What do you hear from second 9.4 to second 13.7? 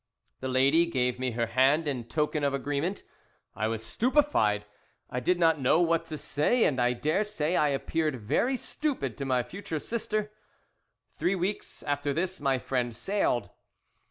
future sister. "Three weeks after this my friend sailed.